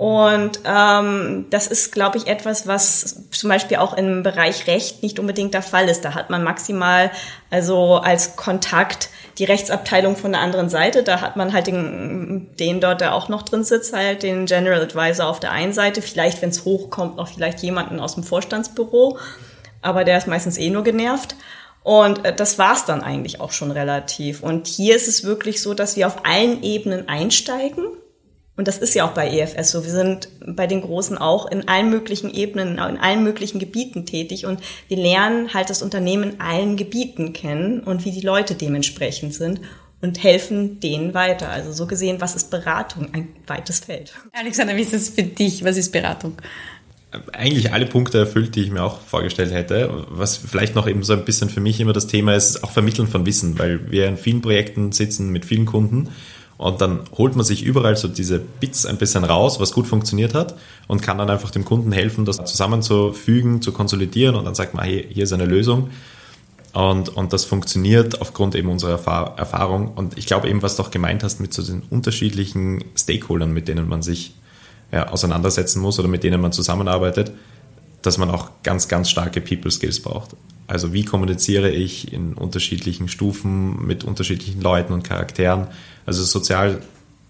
[0.00, 5.18] Und ähm, das ist, glaube ich, etwas, was zum Beispiel auch im Bereich Recht nicht
[5.18, 6.06] unbedingt der Fall ist.
[6.06, 7.10] Da hat man maximal
[7.50, 11.02] also als Kontakt die Rechtsabteilung von der anderen Seite.
[11.02, 14.80] Da hat man halt den, den dort, der auch noch drin sitzt, halt den General
[14.80, 16.00] Advisor auf der einen Seite.
[16.00, 19.18] Vielleicht, wenn es hochkommt, noch vielleicht jemanden aus dem Vorstandsbüro
[19.82, 21.36] aber der ist meistens eh nur genervt.
[21.82, 24.42] Und äh, das war's dann eigentlich auch schon relativ.
[24.42, 27.86] Und hier ist es wirklich so, dass wir auf allen Ebenen einsteigen.
[28.60, 29.84] Und das ist ja auch bei EFS so.
[29.84, 34.44] Wir sind bei den Großen auch in allen möglichen Ebenen, in allen möglichen Gebieten tätig.
[34.44, 39.32] Und wir lernen halt das Unternehmen in allen Gebieten kennen und wie die Leute dementsprechend
[39.32, 39.62] sind
[40.02, 41.48] und helfen denen weiter.
[41.48, 43.08] Also so gesehen, was ist Beratung?
[43.14, 44.12] Ein weites Feld.
[44.32, 45.64] Alexander, wie ist es für dich?
[45.64, 46.34] Was ist Beratung?
[47.32, 50.04] eigentlich alle Punkte erfüllt, die ich mir auch vorgestellt hätte.
[50.10, 53.08] Was vielleicht noch eben so ein bisschen für mich immer das Thema ist, auch Vermitteln
[53.08, 56.10] von Wissen, weil wir in vielen Projekten sitzen mit vielen Kunden
[56.60, 60.34] und dann holt man sich überall so diese Bits ein bisschen raus, was gut funktioniert
[60.34, 60.56] hat
[60.88, 64.84] und kann dann einfach dem Kunden helfen, das zusammenzufügen, zu konsolidieren und dann sagt man,
[64.84, 65.88] hey, hier ist eine Lösung.
[66.74, 68.92] Und, und das funktioniert aufgrund eben unserer
[69.38, 69.94] Erfahrung.
[69.94, 73.66] Und ich glaube eben, was du auch gemeint hast mit so den unterschiedlichen Stakeholdern, mit
[73.66, 74.34] denen man sich
[74.92, 77.32] ja, auseinandersetzen muss oder mit denen man zusammenarbeitet,
[78.02, 80.36] dass man auch ganz, ganz starke People Skills braucht.
[80.70, 85.66] Also wie kommuniziere ich in unterschiedlichen Stufen mit unterschiedlichen Leuten und Charakteren.
[86.06, 86.80] Also sozial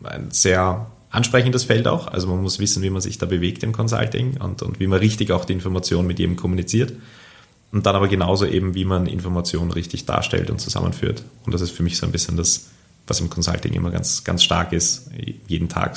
[0.04, 2.06] ein sehr ansprechendes Feld auch.
[2.06, 4.98] Also man muss wissen, wie man sich da bewegt im Consulting und, und wie man
[4.98, 6.92] richtig auch die Informationen mit jedem kommuniziert.
[7.72, 11.24] Und dann aber genauso eben, wie man Informationen richtig darstellt und zusammenführt.
[11.46, 12.66] Und das ist für mich so ein bisschen das,
[13.06, 15.10] was im Consulting immer ganz, ganz stark ist,
[15.46, 15.96] jeden Tag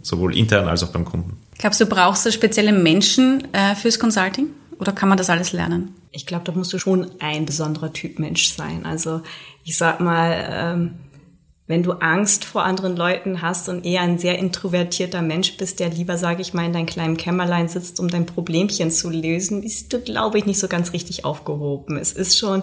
[0.00, 1.36] sowohl intern als auch beim Kunden.
[1.58, 4.46] Glaubst du, brauchst du spezielle Menschen äh, fürs Consulting
[4.78, 5.94] oder kann man das alles lernen?
[6.10, 8.86] Ich glaube, da musst du schon ein besonderer Typ Mensch sein.
[8.86, 9.22] Also
[9.64, 10.94] ich sag mal, ähm,
[11.68, 15.90] wenn du Angst vor anderen Leuten hast und eher ein sehr introvertierter Mensch bist, der
[15.90, 19.92] lieber, sage ich mal, in deinem kleinen Kämmerlein sitzt, um dein Problemchen zu lösen, bist
[19.92, 21.98] du, glaube ich, nicht so ganz richtig aufgehoben.
[21.98, 22.62] Es ist schon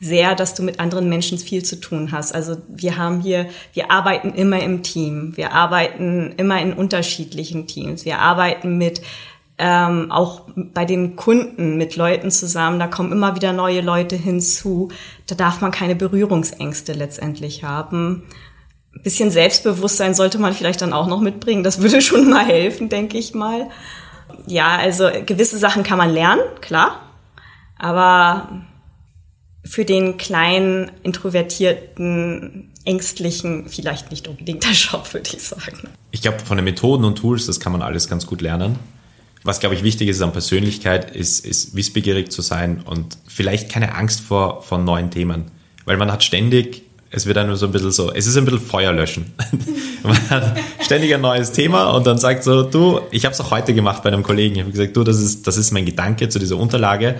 [0.00, 2.34] sehr, dass du mit anderen Menschen viel zu tun hast.
[2.34, 5.36] Also wir haben hier, wir arbeiten immer im Team.
[5.36, 8.04] Wir arbeiten immer in unterschiedlichen Teams.
[8.04, 9.00] Wir arbeiten mit
[9.62, 12.78] ähm, auch bei den Kunden mit Leuten zusammen.
[12.78, 14.88] Da kommen immer wieder neue Leute hinzu.
[15.26, 18.22] Da darf man keine Berührungsängste letztendlich haben.
[18.94, 21.62] Ein bisschen Selbstbewusstsein sollte man vielleicht dann auch noch mitbringen.
[21.62, 23.68] Das würde schon mal helfen, denke ich mal.
[24.46, 27.02] Ja, also gewisse Sachen kann man lernen, klar.
[27.78, 28.48] Aber
[29.62, 35.90] für den kleinen, introvertierten, ängstlichen vielleicht nicht unbedingt der Job, würde ich sagen.
[36.12, 38.78] Ich glaube, von den Methoden und Tools, das kann man alles ganz gut lernen.
[39.42, 43.94] Was, glaube ich, wichtig ist an Persönlichkeit, ist, ist wissbegierig zu sein und vielleicht keine
[43.94, 45.50] Angst vor, vor neuen Themen.
[45.86, 48.60] Weil man hat ständig, es wird dann so ein bisschen so, es ist ein bisschen
[48.60, 49.32] Feuer löschen.
[50.02, 53.50] man hat ständig ein neues Thema und dann sagt so, du, ich habe es auch
[53.50, 56.28] heute gemacht bei einem Kollegen, ich habe gesagt, du, das ist, das ist mein Gedanke
[56.28, 57.18] zu dieser Unterlage,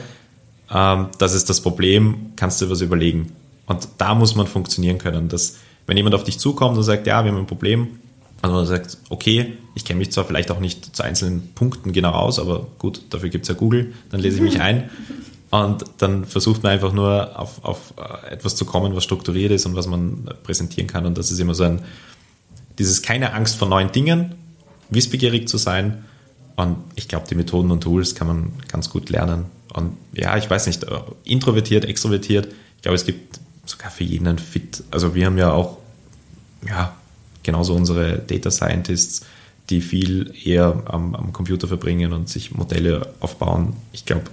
[0.72, 3.32] ähm, das ist das Problem, kannst du was überlegen.
[3.66, 5.28] Und da muss man funktionieren können.
[5.28, 5.56] Dass,
[5.86, 8.00] wenn jemand auf dich zukommt und sagt, ja, wir haben ein Problem,
[8.42, 12.12] und man sagt, okay, ich kenne mich zwar vielleicht auch nicht zu einzelnen Punkten genau
[12.12, 14.88] aus, aber gut, dafür gibt es ja Google, dann lese ich mich ein.
[15.50, 19.66] Und dann versucht man einfach nur auf, auf äh, etwas zu kommen, was strukturiert ist
[19.66, 21.06] und was man präsentieren kann.
[21.06, 21.82] Und das ist immer so ein,
[22.78, 24.36] dieses keine Angst vor neuen Dingen,
[24.90, 26.04] wissbegierig zu sein.
[26.54, 29.46] Und ich glaube, die Methoden und Tools kann man ganz gut lernen.
[29.74, 32.46] Und ja, ich weiß nicht, äh, introvertiert, extrovertiert.
[32.76, 34.84] Ich glaube, es gibt sogar für jeden einen Fit.
[34.90, 35.78] Also wir haben ja auch,
[36.66, 36.94] ja,
[37.42, 39.22] genauso unsere Data Scientists,
[39.70, 43.74] die viel eher am, am Computer verbringen und sich Modelle aufbauen.
[43.92, 44.24] Ich glaube,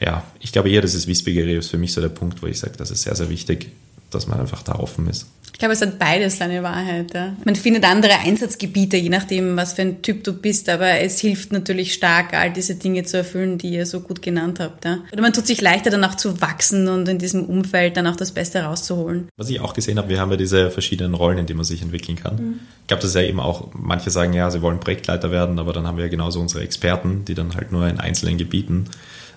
[0.00, 2.58] ja, ich glaube eher, das ist Wissbegierig ist für mich so der Punkt, wo ich
[2.58, 3.70] sage, das ist sehr, sehr wichtig,
[4.10, 5.26] dass man einfach da offen ist.
[5.58, 7.12] Ich glaube, es hat beides seine Wahrheit.
[7.14, 7.34] Ja.
[7.44, 11.50] Man findet andere Einsatzgebiete, je nachdem, was für ein Typ du bist, aber es hilft
[11.50, 14.84] natürlich stark, all diese Dinge zu erfüllen, die ihr so gut genannt habt.
[14.84, 14.98] Ja.
[15.10, 18.14] Oder man tut sich leichter, dann auch zu wachsen und in diesem Umfeld dann auch
[18.14, 19.30] das Beste rauszuholen.
[19.36, 21.82] Was ich auch gesehen habe, wir haben ja diese verschiedenen Rollen, in denen man sich
[21.82, 22.36] entwickeln kann.
[22.36, 22.60] Mhm.
[22.82, 25.72] Ich glaube, das ist ja eben auch, manche sagen ja, sie wollen Projektleiter werden, aber
[25.72, 28.84] dann haben wir ja genauso unsere Experten, die dann halt nur in einzelnen Gebieten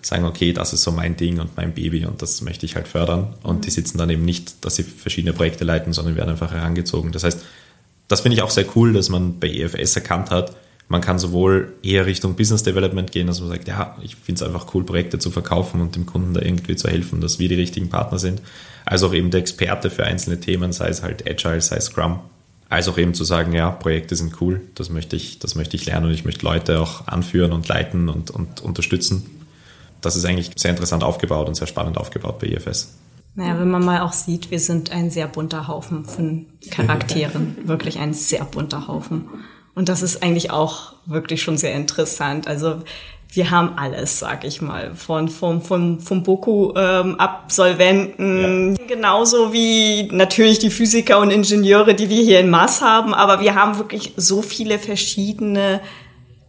[0.06, 2.88] sagen, okay, das ist so mein Ding und mein Baby und das möchte ich halt
[2.88, 3.36] fördern.
[3.44, 3.62] Und mhm.
[3.62, 7.12] die sitzen dann eben nicht, dass sie verschiedene Projekte leiten, sondern werden einfach herangezogen.
[7.12, 7.42] Das heißt,
[8.08, 10.56] das finde ich auch sehr cool, dass man bei EFS erkannt hat,
[10.92, 14.48] man kann sowohl eher Richtung Business Development gehen, dass man sagt, ja, ich finde es
[14.48, 17.56] einfach cool, Projekte zu verkaufen und dem Kunden da irgendwie zu helfen, dass wir die
[17.56, 18.42] richtigen Partner sind,
[18.84, 22.20] als auch eben der Experte für einzelne Themen, sei es halt Agile, sei es Scrum,
[22.68, 25.86] als auch eben zu sagen, ja, Projekte sind cool, das möchte ich, das möchte ich
[25.86, 29.41] lernen und ich möchte Leute auch anführen und leiten und, und unterstützen
[30.02, 32.96] das ist eigentlich sehr interessant aufgebaut und sehr spannend aufgebaut bei IFS.
[33.36, 37.58] Naja, wenn man mal auch sieht, wir sind ein sehr bunter Haufen von Charakteren.
[37.64, 39.30] wirklich ein sehr bunter Haufen.
[39.74, 42.48] Und das ist eigentlich auch wirklich schon sehr interessant.
[42.48, 42.82] Also
[43.34, 48.86] wir haben alles, sag ich mal, von vom vom vom Boku ähm, Absolventen ja.
[48.86, 53.56] genauso wie natürlich die Physiker und Ingenieure, die wir hier in Mass haben, aber wir
[53.56, 55.80] haben wirklich so viele verschiedene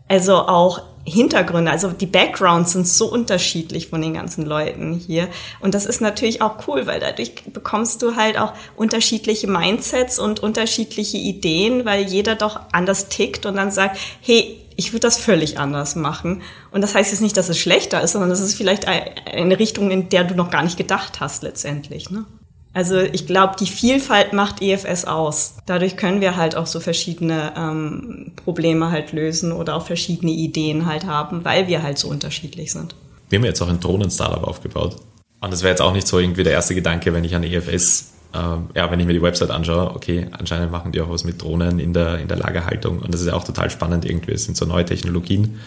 [0.08, 5.28] also auch Hintergründe, also die Backgrounds sind so unterschiedlich von den ganzen Leuten hier.
[5.60, 10.40] Und das ist natürlich auch cool, weil dadurch bekommst du halt auch unterschiedliche Mindsets und
[10.40, 15.58] unterschiedliche Ideen, weil jeder doch anders tickt und dann sagt, hey, ich würde das völlig
[15.58, 16.42] anders machen.
[16.70, 19.90] Und das heißt jetzt nicht, dass es schlechter ist, sondern das ist vielleicht eine Richtung,
[19.90, 22.10] in der du noch gar nicht gedacht hast letztendlich.
[22.10, 22.24] Ne?
[22.74, 25.56] Also ich glaube, die Vielfalt macht EFS aus.
[25.66, 30.86] Dadurch können wir halt auch so verschiedene ähm, Probleme halt lösen oder auch verschiedene Ideen
[30.86, 32.94] halt haben, weil wir halt so unterschiedlich sind.
[33.28, 34.96] Wir haben jetzt auch ein Drohnen-Startup aufgebaut.
[35.40, 38.12] Und das wäre jetzt auch nicht so irgendwie der erste Gedanke, wenn ich an EFS,
[38.32, 41.42] ähm, ja, wenn ich mir die Website anschaue, okay, anscheinend machen die auch was mit
[41.42, 43.00] Drohnen in der, in der Lagerhaltung.
[43.00, 44.32] Und das ist ja auch total spannend irgendwie.
[44.32, 45.60] Es sind so neue Technologien.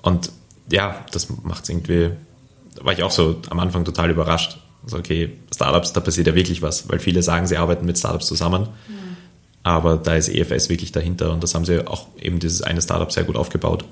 [0.00, 0.32] Und
[0.68, 2.10] ja, das macht es irgendwie,
[2.74, 6.34] da war ich auch so am Anfang total überrascht also okay, Startups, da passiert ja
[6.34, 8.68] wirklich was, weil viele sagen, sie arbeiten mit Startups zusammen.
[8.88, 8.94] Ja.
[9.64, 13.10] Aber da ist EFS wirklich dahinter und das haben sie auch eben dieses eine Startup
[13.10, 13.84] sehr gut aufgebaut.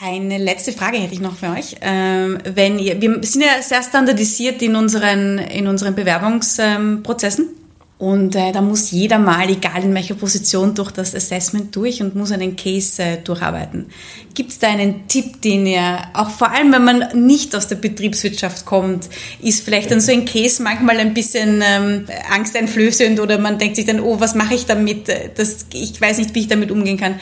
[0.00, 1.76] Eine letzte Frage hätte ich noch für euch.
[1.80, 7.48] Ähm, wenn ihr, wir sind ja sehr standardisiert in unseren, in unseren Bewerbungsprozessen.
[7.98, 12.14] Und äh, da muss jeder mal, egal in welcher Position, durch das Assessment durch und
[12.14, 13.86] muss einen Case äh, durcharbeiten.
[14.34, 17.74] Gibt es da einen Tipp, den ihr, auch vor allem wenn man nicht aus der
[17.74, 19.08] Betriebswirtschaft kommt,
[19.42, 23.86] ist vielleicht dann so ein Case manchmal ein bisschen ähm, angsteinflößend oder man denkt sich
[23.86, 25.08] dann, oh, was mache ich damit?
[25.34, 27.18] Das, ich weiß nicht, wie ich damit umgehen kann.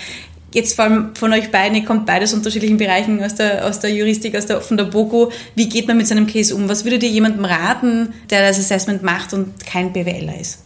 [0.53, 3.81] Jetzt vor allem von euch beiden, ihr kommt beides aus unterschiedlichen Bereichen, aus der, aus
[3.81, 5.31] der Juristik, aus der, von der BOKU.
[5.55, 6.69] Wie geht man mit seinem Case um?
[6.69, 10.66] Was würdet ihr jemandem raten, der das Assessment macht und kein BWLer ist?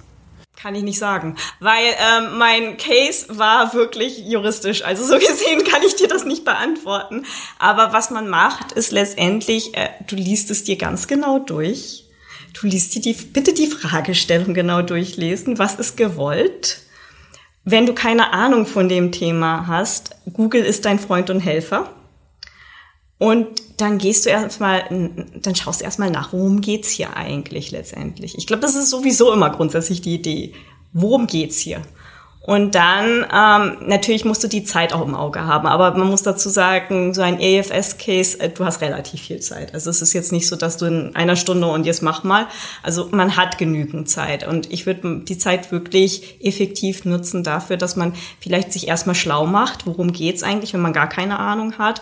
[0.60, 4.84] Kann ich nicht sagen, weil ähm, mein Case war wirklich juristisch.
[4.84, 7.24] Also so gesehen kann ich dir das nicht beantworten.
[7.58, 12.04] Aber was man macht, ist letztendlich, äh, du liest es dir ganz genau durch.
[12.52, 15.58] Du liest dir die, bitte die Fragestellung genau durchlesen.
[15.58, 16.80] Was ist gewollt?
[17.64, 21.88] Wenn du keine Ahnung von dem Thema hast, Google ist dein Freund und Helfer.
[23.20, 28.36] Und dann gehst du erstmal, dann schaust du erstmal nach, worum geht's hier eigentlich letztendlich?
[28.38, 30.54] Ich glaube, das ist sowieso immer grundsätzlich die Idee.
[30.94, 31.82] Worum geht's hier?
[32.40, 36.22] Und dann ähm, natürlich musst du die Zeit auch im Auge haben, aber man muss
[36.22, 39.74] dazu sagen, so ein EFS-Case, äh, du hast relativ viel Zeit.
[39.74, 42.46] Also es ist jetzt nicht so, dass du in einer Stunde und jetzt mach mal.
[42.82, 47.96] Also man hat genügend Zeit und ich würde die Zeit wirklich effektiv nutzen dafür, dass
[47.96, 52.00] man vielleicht sich erstmal schlau macht, worum geht's eigentlich, wenn man gar keine Ahnung hat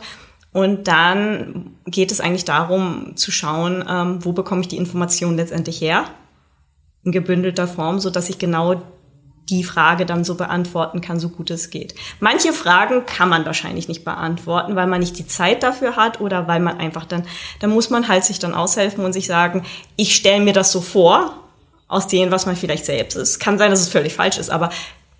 [0.59, 5.81] und dann geht es eigentlich darum zu schauen, ähm, wo bekomme ich die Information letztendlich
[5.81, 6.07] her?
[7.05, 8.83] In gebündelter Form, so dass ich genau
[9.51, 11.95] die Frage dann so beantworten kann, so gut es geht.
[12.19, 16.49] Manche Fragen kann man wahrscheinlich nicht beantworten, weil man nicht die Zeit dafür hat oder
[16.49, 17.23] weil man einfach dann,
[17.61, 20.81] da muss man halt sich dann aushelfen und sich sagen, ich stelle mir das so
[20.81, 21.35] vor,
[21.87, 23.39] aus dem, was man vielleicht selbst ist.
[23.39, 24.71] Kann sein, dass es völlig falsch ist, aber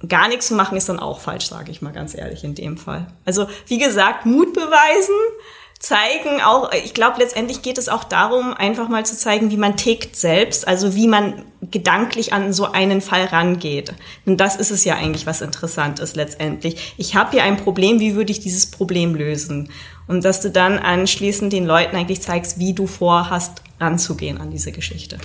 [0.07, 2.77] gar nichts zu machen ist dann auch falsch, sage ich mal ganz ehrlich in dem
[2.77, 3.07] Fall.
[3.25, 5.15] Also wie gesagt, Mut beweisen,
[5.81, 9.77] zeigen auch, ich glaube letztendlich geht es auch darum, einfach mal zu zeigen, wie man
[9.77, 13.93] tickt selbst, also wie man gedanklich an so einen Fall rangeht.
[14.27, 16.95] Und das ist es ja eigentlich, was interessant ist letztendlich.
[16.97, 19.71] Ich habe hier ein Problem, wie würde ich dieses Problem lösen?
[20.09, 24.73] Und dass du dann anschließend den Leuten eigentlich zeigst, wie du vorhast, ranzugehen an diese
[24.73, 25.19] Geschichte.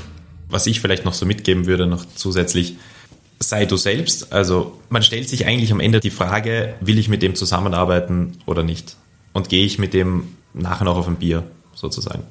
[0.49, 2.77] Was ich vielleicht noch so mitgeben würde, noch zusätzlich,
[3.49, 4.33] sei du selbst.
[4.33, 8.63] Also man stellt sich eigentlich am Ende die Frage, will ich mit dem zusammenarbeiten oder
[8.63, 8.95] nicht?
[9.33, 12.23] Und gehe ich mit dem nachher noch auf ein Bier sozusagen?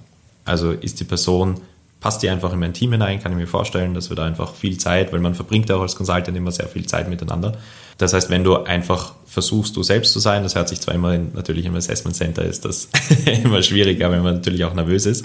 [0.45, 1.61] Also ist die Person,
[2.01, 4.55] passt die einfach in mein Team hinein, kann ich mir vorstellen, dass wir da einfach
[4.55, 7.57] viel Zeit, weil man verbringt auch als Consultant immer sehr viel Zeit miteinander.
[7.99, 11.15] Das heißt, wenn du einfach versuchst, du selbst zu sein, das hört sich zwar immer
[11.15, 12.89] in, natürlich im Assessment Center ist das
[13.45, 15.25] immer schwieriger, wenn man natürlich auch nervös ist.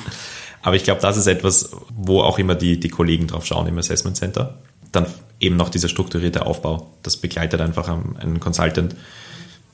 [0.61, 3.77] Aber ich glaube, das ist etwas, wo auch immer die, die Kollegen drauf schauen im
[3.77, 4.55] Assessment Center
[4.97, 6.91] dann eben noch dieser strukturierte Aufbau.
[7.03, 8.95] Das begleitet einfach einen Consultant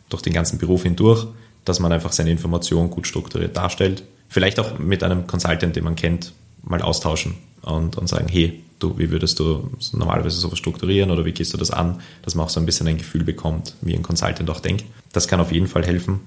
[0.09, 1.25] durch den ganzen Beruf hindurch,
[1.65, 4.03] dass man einfach seine Information gut strukturiert darstellt.
[4.29, 6.33] Vielleicht auch mit einem Consultant, den man kennt,
[6.63, 11.31] mal austauschen und, und sagen, hey, du, wie würdest du normalerweise sowas strukturieren oder wie
[11.31, 14.03] gehst du das an, dass man auch so ein bisschen ein Gefühl bekommt, wie ein
[14.03, 14.85] Consultant auch denkt.
[15.13, 16.19] Das kann auf jeden Fall helfen.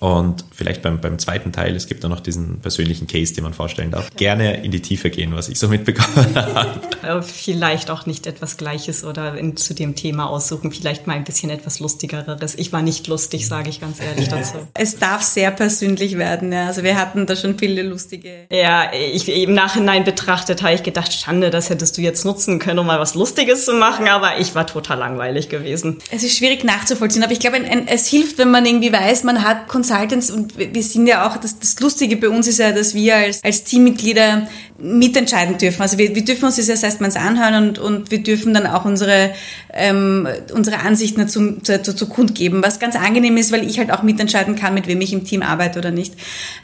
[0.00, 3.52] Und vielleicht beim, beim zweiten Teil, es gibt da noch diesen persönlichen Case, den man
[3.52, 4.10] vorstellen darf.
[4.16, 6.34] Gerne in die Tiefe gehen, was ich so mitbekommen
[7.02, 7.22] habe.
[7.22, 11.50] Vielleicht auch nicht etwas Gleiches oder in, zu dem Thema aussuchen, vielleicht mal ein bisschen
[11.50, 12.54] etwas Lustigeres.
[12.54, 14.54] Ich war nicht lustig, sage ich ganz ehrlich dazu.
[14.72, 16.66] Es darf sehr persönlich werden, ja.
[16.66, 18.46] Also wir hatten da schon viele lustige.
[18.50, 22.78] Ja, ich im Nachhinein betrachtet habe ich gedacht, Schande, das hättest du jetzt nutzen können,
[22.78, 25.98] um mal was Lustiges zu machen, aber ich war total langweilig gewesen.
[26.10, 29.68] Es ist schwierig nachzuvollziehen, aber ich glaube, es hilft, wenn man irgendwie weiß, man hat
[29.68, 32.94] Konzepte Consultants und wir sind ja auch, das, das Lustige bei uns ist ja, dass
[32.94, 34.46] wir als, als Teammitglieder
[34.80, 35.82] mitentscheiden dürfen.
[35.82, 38.84] Also wir, wir dürfen uns das erst erstmals anhören und, und wir dürfen dann auch
[38.84, 39.30] unsere,
[39.74, 43.90] ähm, unsere Ansichten dazu, zu, zu, zu kundgeben, was ganz angenehm ist, weil ich halt
[43.92, 46.14] auch mitentscheiden kann, mit wem ich im Team arbeite oder nicht.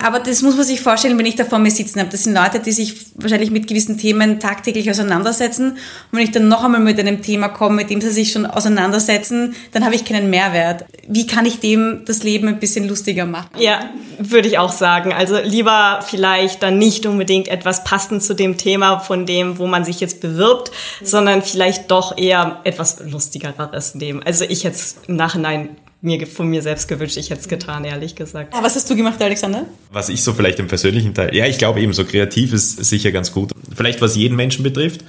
[0.03, 2.11] Aber das muss man sich vorstellen, wenn ich da vor mir sitzen habe.
[2.11, 5.73] Das sind Leute, die sich wahrscheinlich mit gewissen Themen tagtäglich auseinandersetzen.
[5.73, 5.79] Und
[6.13, 9.55] wenn ich dann noch einmal mit einem Thema komme, mit dem sie sich schon auseinandersetzen,
[9.73, 10.87] dann habe ich keinen Mehrwert.
[11.09, 13.49] Wie kann ich dem das Leben ein bisschen lustiger machen?
[13.59, 15.13] Ja, würde ich auch sagen.
[15.13, 19.85] Also lieber vielleicht dann nicht unbedingt etwas passend zu dem Thema von dem, wo man
[19.85, 20.71] sich jetzt bewirbt,
[21.03, 24.23] sondern vielleicht doch eher etwas lustigeres nehmen.
[24.25, 25.71] Also ich jetzt im Nachhinein
[26.03, 28.55] mir von mir selbst gewünscht, ich hätte es getan, ehrlich gesagt.
[28.55, 29.65] Ja, was hast du gemacht, Alexander?
[29.91, 33.13] Was ich so vielleicht im persönlichen Teil, ja, ich glaube eben so kreativ ist sicher
[33.13, 33.53] ganz gut.
[33.75, 35.01] Vielleicht was jeden Menschen betrifft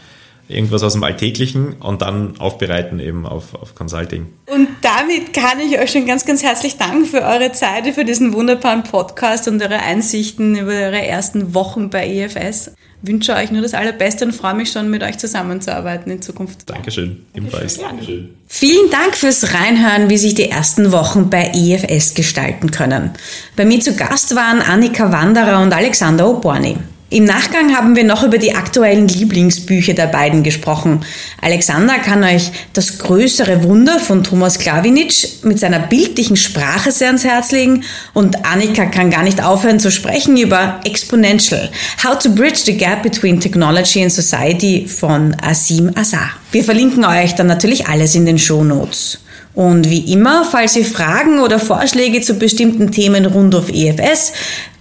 [0.47, 4.27] irgendwas aus dem Alltäglichen und dann aufbereiten eben auf, auf Consulting.
[4.45, 8.33] Und damit kann ich euch schon ganz, ganz herzlich danken für eure Zeit, für diesen
[8.33, 13.73] wunderbaren Podcast und eure Einsichten über eure ersten Wochen bei EFS wünsche euch nur das
[13.73, 16.69] Allerbeste und freue mich schon, mit euch zusammenzuarbeiten in Zukunft.
[16.69, 17.77] Dankeschön, ebenfalls.
[17.77, 18.29] Dankeschön.
[18.47, 23.11] Vielen Dank fürs Reinhören, wie sich die ersten Wochen bei EFS gestalten können.
[23.55, 26.77] Bei mir zu Gast waren Annika Wanderer und Alexander Oborny.
[27.09, 31.05] Im Nachgang haben wir noch über die aktuellen Lieblingsbücher der beiden gesprochen.
[31.41, 37.23] Alexander kann euch das größere Wunder von Thomas Klawinitsch mit seiner bildlichen Sprache sehr ans
[37.23, 41.69] Herz legen und Annika kann gar nicht aufhören zu sprechen über Exponential,
[42.03, 46.31] How to Bridge the Gap Between Technology and Society von Asim Azar.
[46.51, 49.19] Wir verlinken euch dann natürlich alles in den Show Notes.
[49.57, 54.31] Und wie immer, falls ihr Fragen oder Vorschläge zu bestimmten Themen rund auf EFS,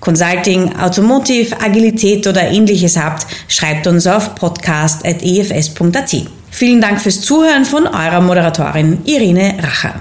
[0.01, 6.17] Consulting, Automotive, Agilität oder ähnliches habt, schreibt uns auf podcast.efs.at.
[6.51, 9.95] Vielen Dank fürs Zuhören von eurer Moderatorin Irene Racher.